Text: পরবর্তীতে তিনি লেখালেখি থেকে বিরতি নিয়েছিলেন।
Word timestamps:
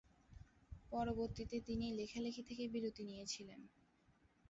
পরবর্তীতে 0.91 1.57
তিনি 1.67 1.85
লেখালেখি 1.99 2.41
থেকে 2.43 2.63
বিরতি 2.67 3.03
নিয়েছিলেন। 3.03 3.61